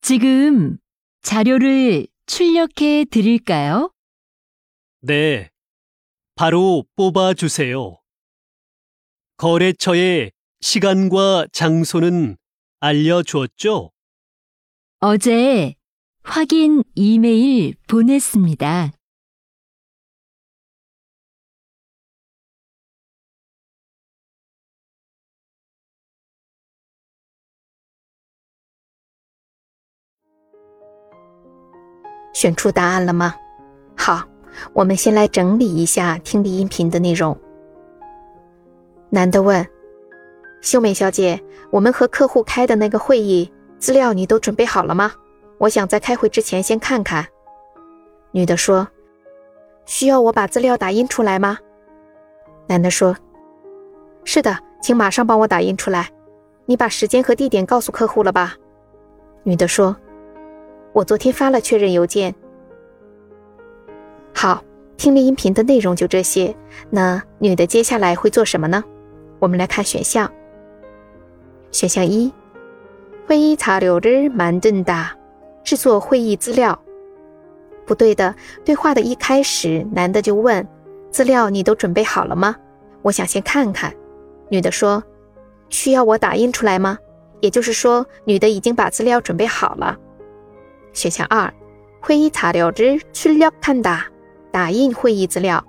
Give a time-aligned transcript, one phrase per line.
[0.00, 0.78] 지금
[1.22, 3.92] 자료를 출력해 드릴까요?
[5.00, 5.50] 네,
[6.34, 7.98] 바로 뽑아주세요.
[9.36, 12.36] 거래처의 시간과 장소는
[12.80, 13.92] 알려주었죠?
[15.00, 15.74] 어제
[16.22, 18.92] 확인 이메일 보냈습니다.
[32.38, 33.34] “选出答案了吗？
[33.96, 34.22] 好，
[34.72, 37.36] 我们先来整理一下听力音频的内容。
[39.10, 39.66] 男的问
[40.62, 45.10] ：“秀美小姐，我们和客户开的那个会议资料你都准备好了吗？
[45.58, 47.26] 我想在开会之前先看看。”
[48.30, 48.86] 女的说
[49.84, 51.58] ：“需要我把资料打印出来吗？”
[52.68, 53.16] 男的说
[54.22, 56.08] ：“是的，请马上帮我打印出来。
[56.66, 58.54] 你把时间和地点告诉客户了吧？”
[59.42, 59.96] 女的说
[60.93, 62.33] ：“我昨天发了确认邮件。”
[64.33, 64.63] 好，
[64.97, 66.55] 听力音频的内容就这些。
[66.89, 68.83] 那女的接下来会做什么呢？
[69.39, 70.31] 我们来看选项。
[71.71, 72.31] 选项一，
[73.27, 75.07] 会议자료를만든 다，
[75.63, 76.79] 制作会议资料。
[77.85, 82.55] 不对的，对话的一开始，男的就问：“资料你都准备好了吗？
[83.01, 83.93] 我想先看看。”
[84.49, 86.97] 女的说：“需要我打印出来吗？”
[87.41, 89.97] 也就是说，女的已经把资料准备好了。
[90.97, 91.53] 选项二，
[91.99, 94.01] 会议자료를출력한 다，
[94.51, 95.63] 打印会议资料，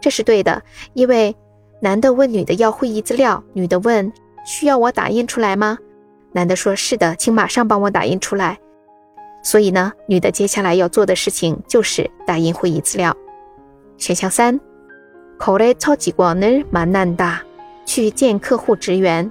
[0.00, 0.62] 这是对的，
[0.94, 1.34] 因为
[1.80, 4.12] 男的问女的要会议资料，女的问
[4.44, 5.78] 需要我打印出来吗？
[6.32, 8.58] 男的说是的，请马上帮我打印出来。
[9.42, 13.16] 所以呢，女的接下来要做的事情就是打印会议资料。
[13.96, 14.60] 选项三，
[15.38, 17.38] 거래처직원을만난 다，
[17.84, 19.30] 去见客户职员。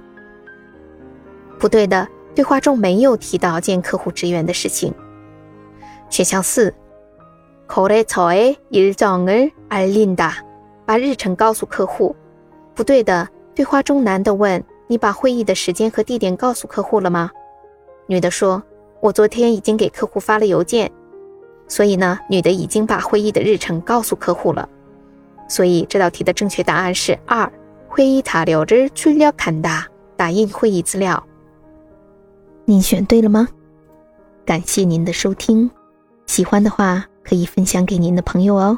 [1.58, 4.92] 不对的，对话中没有提到见客户职员的事情。
[6.08, 6.74] 选项四，
[7.68, 10.32] 거래처의일정을알린 다，
[10.84, 12.16] 把日程告诉客户。
[12.74, 17.30] 不对的，对话中男的问你把会议的时间和地点告诉客户了吗？
[18.06, 18.62] 女的说，
[19.00, 20.90] 我昨天已经给客户发了邮件。
[21.68, 24.68] 所以呢，女的已经把会议的日程告诉客户了。
[25.48, 27.50] 所以这道题的正确答案是二，
[27.86, 29.84] 会议자료를출력한 다，
[30.16, 31.24] 打印会议资料。
[32.64, 33.46] 您选对了吗？
[34.44, 35.70] 感谢您的收听，
[36.35, 38.77] 喜欢的话可以分享给您的朋友哦。